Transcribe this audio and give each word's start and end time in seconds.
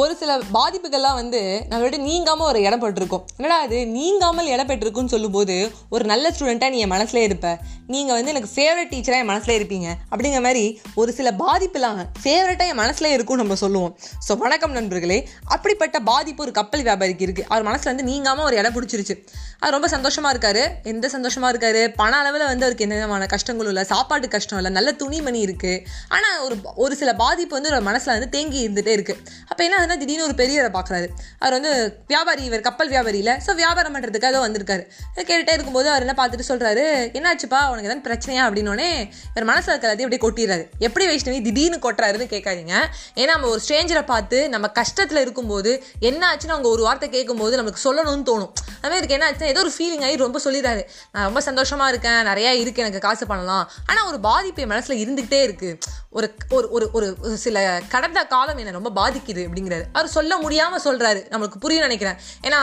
ஒரு 0.00 0.12
சில 0.20 0.32
பாதிப்புகள்லாம் 0.54 1.18
வந்து 1.18 1.40
நம்மளோட 1.70 1.96
நீங்காமல் 2.06 2.48
ஒரு 2.52 2.60
இடம் 2.66 2.80
பெற்றிருக்கும் 2.84 3.24
என்னடா 3.38 3.58
அது 3.66 3.76
நீங்காமல் 3.96 4.48
இடம் 4.54 4.68
பெற்றிருக்குன்னு 4.70 5.12
சொல்லும்போது 5.12 5.56
ஒரு 5.94 6.04
நல்ல 6.10 6.32
ஸ்டூடெண்ட்டாக 6.34 6.72
நீ 6.74 6.78
என் 6.84 6.92
மனசில் 6.94 7.20
இருப்ப. 7.26 7.48
நீங்கள் 7.92 8.16
வந்து 8.16 8.32
எனக்கு 8.34 8.50
ஃபேவரட் 8.54 8.90
டீச்சராக 8.92 9.22
என் 9.22 9.30
மனசில் 9.30 9.54
இருப்பீங்க. 9.58 9.88
அப்படிங்கிற 10.12 10.40
மாதிரி 10.46 10.64
ஒரு 11.00 11.10
சில 11.18 11.30
பாதிப்புலாம் 11.42 12.00
ஃபேவரட்டாக 12.22 12.72
என் 12.72 12.80
மனசில் 12.82 13.08
இருக்கும் 13.16 13.40
நம்ம 13.42 13.58
சொல்லுவோம். 13.62 13.92
ஸோ 14.26 14.34
வணக்கம் 14.44 14.74
நண்பர்களே. 14.78 15.18
அப்படிப்பட்ட 15.54 16.00
பாதிப்பு 16.10 16.44
ஒரு 16.46 16.54
கப்பல் 16.58 16.84
வியாபாரிக்கு 16.88 17.24
இருக்குது 17.26 17.46
அவர் 17.52 17.66
மனசில் 17.70 17.90
வந்து 17.92 18.06
நீங்காமல் 18.10 18.46
ஒரு 18.48 18.58
இடம் 18.62 18.76
பிடிச்சிருச்சு. 18.78 19.16
அவர் 19.60 19.74
ரொம்ப 19.76 19.90
சந்தோஷமாக 19.94 20.32
இருக்காரு. 20.36 20.64
எந்த 20.94 21.06
சந்தோஷமாக 21.14 21.52
இருக்காரு? 21.54 21.84
பண 22.00 22.12
அளவில் 22.22 22.46
வந்து 22.50 22.66
அவருக்கு 22.66 22.88
எந்த 22.88 22.98
விதமான 23.00 23.30
கஷ்டங்களும் 23.34 23.72
இல்லை. 23.74 23.86
சாப்பாட்டு 23.92 24.32
கஷ்டம் 24.36 24.60
இல்லை. 24.62 24.74
நல்ல 24.78 24.92
துணிமணி 25.04 25.42
இருக்குது 25.48 25.78
ஆனால் 26.16 26.36
ஒரு 26.48 26.56
ஒரு 26.86 26.96
சில 27.02 27.10
பாதிப்பு 27.24 27.58
வந்து 27.58 27.72
ஒரு 27.74 27.88
மனசில் 27.92 28.14
வந்து 28.16 28.30
தேங்கி 28.36 28.60
இருந்துகிட்டே 28.66 28.94
இருக்குது 28.98 29.20
அப்போ 29.50 29.62
என்ன 29.68 29.82
ஆகுதுன்னா 29.84 30.00
திடீர்னு 30.02 30.26
ஒரு 30.28 30.36
பெரியவரை 30.40 30.70
பார்க்குறாரு 30.76 31.06
அவர் 31.42 31.54
வந்து 31.58 31.72
வியாபாரி 32.12 32.42
இவர் 32.50 32.66
கப்பல் 32.68 32.90
வியாபாரியில். 32.94 33.32
ஸோ 33.46 33.50
வியாபாரம் 33.62 33.94
பண்ணுறதுக்காக 33.96 34.40
வந்திருக்காரு. 34.46 34.84
கேட்டுகிட்டே 35.16 35.34
கேட்டுட்டே 35.34 35.54
இருக்கும்போது 35.56 35.88
அவர் 35.92 36.04
என்ன 36.06 36.14
பார்த்துட்டு 36.20 36.46
சொல்கிறாரு 36.50 36.84
என்னாச்சுப்பா? 37.18 37.60
உனக்கு 37.70 37.88
எதாவது 37.88 38.04
பிரச்சனையா? 38.08 38.42
அப்படின்னோடனே 38.48 38.88
இவர் 39.32 39.46
மனசில் 39.50 39.72
இருக்கிறதையும் 39.72 40.08
அப்படியே 40.08 40.22
கொட்டிடுறாரு. 40.24 40.64
எப்படி 40.86 41.04
வைஷ்ணவி 41.10 41.38
திடீர்னு 41.48 41.78
கொட்டுறாருன்னு 41.86 42.26
கேட்காதீங்க. 42.34 42.74
ஏன்னா 43.20 43.30
நம்ம 43.36 43.50
ஒரு 43.54 43.62
ஸ்ட்ரேஞ்சரை 43.64 44.04
பார்த்து 44.12 44.38
நம்ம 44.54 44.66
கஷ்டத்தில் 44.80 45.22
இருக்கும்போது 45.24 45.72
என்ன 46.10 46.22
ஆச்சுன்னு 46.30 46.56
அவங்க 46.56 46.70
ஒரு 46.74 46.82
வார்த்தை 46.88 47.08
கேட்கும்போது 47.16 47.54
நமக்கு 47.62 47.82
சொல்லணும்னு 47.86 48.26
தோணும். 48.30 48.52
அதுமாதிரி 48.80 49.00
இதுக்கு 49.02 49.18
என்ன 49.18 49.26
ஆச்சுன்னா 49.28 49.52
ஏதோ 49.54 49.62
ஒரு 49.66 49.72
ஃபீலிங் 49.76 50.04
ஆகி 50.08 50.16
ரொம்ப 50.26 50.40
சொல்லிடுறாரு. 50.46 50.82
நான் 51.14 51.26
ரொம்ப 51.30 51.42
சந்தோஷமாக 51.48 51.92
இருக்கேன். 51.94 52.20
நிறையா 52.30 52.52
இருக்குது 52.62 52.84
எனக்கு 52.86 53.02
காசு 53.08 53.24
பண்ணலாம். 53.32 53.64
ஆனால் 53.90 54.06
ஒரு 54.12 54.20
பாதிப்பு 54.28 54.62
என் 54.66 54.72
மனசில் 54.74 55.00
இருந்துகிட்டே 55.04 55.40
இருக்குது 55.48 55.78
ஒரு 56.18 56.28
ஒரு 56.56 56.66
ஒரு 56.76 56.86
ஒரு 56.96 57.06
ஒரு 57.24 57.36
சில 57.44 57.58
கடந்த 57.94 58.20
காலம் 58.32 58.58
என்னை 58.62 58.72
ரொம்ப 58.76 58.90
பாதிக்குது 58.98 59.42
அப்படிங்கிறாரு. 59.46 59.84
அவர் 59.96 60.14
சொல்ல 60.16 60.32
முடியாமல் 60.44 60.84
சொல்கிறாரு 60.86 61.20
நம்மளுக்கு 61.32 61.62
புரியும் 61.64 61.86
நினைக்கிறேன். 61.86 62.18
ஏன்னா 62.46 62.60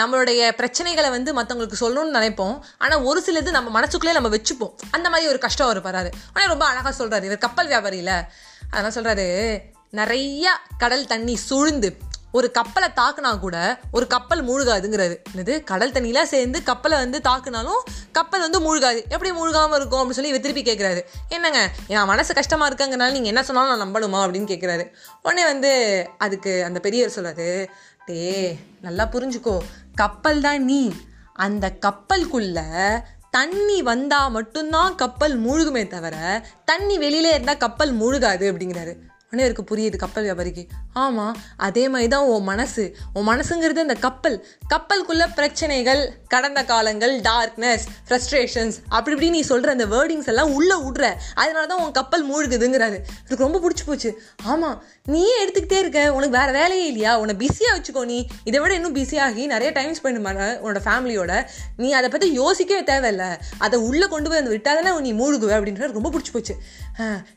நம்மளுடைய 0.00 0.50
பிரச்சனைகளை 0.60 1.10
வந்து 1.16 1.30
மற்றவங்களுக்கு 1.38 1.82
சொல்லணும்னு 1.82 2.16
நினைப்போம். 2.18 2.56
ஆனால் 2.84 3.04
ஒரு 3.10 3.22
சிலது 3.26 3.50
நம்ம 3.58 3.68
மனசுக்குள்ளே 3.78 4.16
நம்ம 4.18 4.30
வச்சுப்போம். 4.36 4.74
அந்த 4.96 5.06
மாதிரி 5.14 5.30
ஒரு 5.32 5.40
கஷ்டம் 5.46 5.68
அவர் 5.68 5.82
வராரு 5.88 6.12
ஆனால் 6.32 6.52
ரொம்ப 6.54 6.66
அழகாக 6.70 6.94
சொல்கிறாரு 7.02 7.28
இவர் 7.30 7.44
கப்பல் 7.46 7.70
வியாபாரியில். 7.74 8.16
அதெல்லாம் 8.72 8.96
சொல்கிறாரு 8.98 9.28
நிறைய 10.00 10.52
கடல் 10.82 11.10
தண்ணி 11.12 11.34
சூழ்ந்து 11.48 11.88
ஒரு 12.32 12.50
கப்பலை 12.50 12.88
தாக்குனா 12.96 13.38
கூட 13.38 13.56
ஒரு 13.92 14.06
கப்பல் 14.06 14.42
மூழ்காதுங்கிறது. 14.46 15.16
என்னது? 15.36 15.64
கடல் 15.64 15.92
தண்ணிலாம் 15.92 16.30
சேர்ந்து 16.32 16.62
கப்பலை 16.62 16.98
வந்து 16.98 17.20
தாக்குனாலும் 17.24 17.82
கப்பல் 18.12 18.40
வந்து 18.40 18.60
மூழ்காது. 18.66 19.00
எப்படி 19.08 19.30
மூழ்காமல் 19.30 19.74
இருக்கும் 19.74 20.00
அப்படின்னு 20.00 20.18
சொல்லி 20.18 20.32
இவர் 20.34 20.40
திருப்பி 20.40 20.62
கேட்குறாரு 20.62 21.02
என்னங்க? 21.28 21.70
என் 21.86 22.04
மனசு 22.04 22.34
கஷ்டமாக 22.34 22.68
இருக்காங்கனால 22.70 23.12
நீங்கள் 23.16 23.32
என்ன 23.32 23.42
சொன்னாலும் 23.42 23.72
நான் 23.76 23.84
நம்பணுமா 23.84 24.18
அப்படின்னு 24.18 24.52
கேட்குறாரு 24.52 24.86
உடனே 25.22 25.44
வந்து 25.44 25.72
அதுக்கு 26.18 26.64
அந்த 26.64 26.80
பெரியவர் 26.80 27.12
சொல்கிறது 27.12 27.70
டே 28.06 28.58
நல்லா 28.80 29.08
புரிஞ்சுக்கோ. 29.12 29.58
கப்பல் 29.94 30.40
தான் 30.40 30.64
நீ. 30.64 30.92
அந்த 31.32 31.66
கப்பலுக்குள்ள 31.86 32.60
தண்ணி 33.30 33.82
வந்தால் 33.82 34.30
மட்டும்தான் 34.30 34.94
கப்பல் 34.94 35.34
மூழ்குமே 35.44 35.86
தவிர 35.86 36.16
தண்ணி 36.64 36.98
வெளியிலே 36.98 37.30
இருந்தால் 37.30 37.56
கப்பல் 37.56 37.94
மூழ்காது 38.00 38.44
அப்படிங்கிறாரு. 38.52 38.94
உடனே 39.34 39.44
புரியுது 39.68 39.96
கப்பல் 40.00 40.24
வியாபாரிக்கு. 40.24 40.62
ஆமாம் 41.02 41.36
அதே 41.66 41.84
மாதிரி 41.92 42.08
தான் 42.14 42.24
உன் 42.32 42.42
மனசு. 42.48 42.82
உன் 43.18 43.26
மனசுங்கிறது 43.28 43.80
அந்த 43.84 43.94
கப்பல். 44.02 44.36
கப்பலுக்குள்ள 44.72 45.24
பிரச்சனைகள் 45.38 46.02
கடந்த 46.34 46.60
காலங்கள் 46.70 47.14
டார்க்னஸ் 47.28 47.84
ஃப்ரஸ்ட்ரேஷன்ஸ் 48.08 48.76
அப்படி 48.96 49.14
இப்படி 49.16 49.30
நீ 49.36 49.40
சொல்கிற 49.50 49.72
அந்த 49.76 49.86
வேர்டிங்ஸ் 49.94 50.28
எல்லாம் 50.32 50.50
உள்ளே 50.56 50.76
விடுற 50.82 51.04
அதனால 51.42 51.64
தான் 51.70 51.80
உன் 51.84 51.94
கப்பல் 52.00 52.24
மூழ்குதுங்கிறாரு. 52.32 52.98
எனக்கு 53.22 53.46
ரொம்ப 53.46 53.60
பிடிச்சி 53.64 53.86
போச்சு. 53.86 54.10
ஆமாம் 54.52 54.76
நீயே 55.14 55.32
எடுத்துக்கிட்டே 55.44 55.78
இருக்க. 55.84 56.02
உனக்கு 56.16 56.36
வேறு 56.38 56.52
வேலையே 56.58 56.84
இல்லையா? 56.90 57.14
உன்னை 57.22 57.36
பிஸியாக 57.44 57.74
வச்சுக்கோ 57.78 58.04
நீ. 58.12 58.18
இதை 58.50 58.60
விட 58.64 58.74
இன்னும் 58.80 58.96
பிஸியாகி 59.00 59.46
நிறைய 59.54 59.72
டைம் 59.78 59.96
ஸ்பெண்ட் 60.00 60.22
பண்ண 60.28 60.50
உன்னோட 60.64 60.82
ஃபேமிலியோட 60.88 61.32
நீ 61.80 61.90
அதை 62.00 62.10
பற்றி 62.16 62.30
யோசிக்கவே 62.42 62.82
தேவையில்ல. 62.92 63.24
அதை 63.64 63.80
உள்ளே 63.88 64.08
கொண்டு 64.14 64.28
போய் 64.28 64.40
வந்து 64.42 64.54
விட்டால் 64.56 64.82
தானே 64.82 64.94
நீ 65.08 65.14
மூழ்குவ 65.22 65.56
அப்படின்றது 65.60 66.00
ரொம்ப 66.00 66.12
பிடிச்சி 66.16 66.34
போச்சு. 66.36 66.56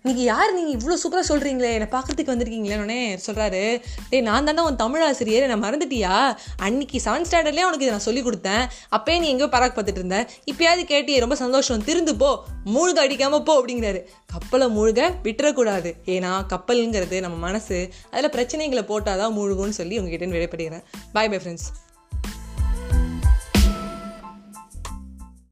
நீங்கள் 0.07 0.29
யார் 0.33 0.55
நீங்கள் 0.59 0.77
இவ்வளோ 0.77 0.99
சூப்பராக 1.05 1.27
சொல்கிறீங்களே 1.33 1.73
என்னை 1.85 2.01
பார்க்குறதுக்கு 2.01 2.33
வந்திருக்கீங்களேன்னே 2.33 3.19
சொல்கிறாரு 3.25 3.81
டே 4.09 4.21
நான் 4.21 4.45
தானே 4.45 4.61
உன் 4.61 4.75
தமிழ் 4.75 5.01
ஆசிரியர். 5.01 5.49
என்னை 5.49 5.69
மறந்துட்டியா? 5.69 6.37
அன்னைக்கு 6.57 7.01
செவன்த் 7.05 7.25
ஸ்டாண்டர்ட்லேயே 7.31 7.67
உனக்கு 7.69 7.85
இதை 7.85 7.89
நான் 7.89 7.99
சொல்லி 7.99 8.21
கொடுத்தேன். 8.21 8.65
அப்பயே 8.91 9.19
நீ 9.19 9.27
எங்கேயோ 9.27 9.49
பராக் 9.51 9.77
பார்த்துட்டு 9.77 10.01
இருந்த. 10.01 10.27
இப்பயாவது 10.51 10.83
கேட்டியே 10.91 11.19
ரொம்ப 11.19 11.35
சந்தோஷம். 11.35 11.83
திருந்து 11.83 12.13
போ. 12.17 12.43
மூழ்க 12.65 12.97
அடிக்காம 12.97 13.39
போ 13.39 13.61
அப்படிங்கிறாரு. 13.61 14.01
கப்பலை 14.25 14.67
மூழ்க 14.77 15.13
விட்டுறக்கூடாது. 15.23 15.93
ஏன்னா 16.05 16.45
கப்பலுங்கிறது 16.49 17.19
நம்ம 17.19 17.37
மனசு. 17.37 17.89
அதில் 18.11 18.29
பிரச்சனைகளை 18.29 18.81
போட்டால் 18.81 19.17
தான் 19.17 19.37
மூழ்கும்னு 19.37 19.69
சொல்லி 19.69 19.97
உங்ககிட்ட 19.99 20.25
விடைபடுகிறேன் 20.25 20.83
பாய் 21.13 21.29
பை 21.29 21.37
ஃப்ரெண்ட்ஸ் 21.37 21.67